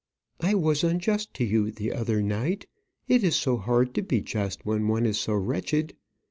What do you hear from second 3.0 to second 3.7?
It is so